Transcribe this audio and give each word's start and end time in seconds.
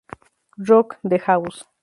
Rock 0.57 0.97
the 1.03 1.19
House! 1.19 1.65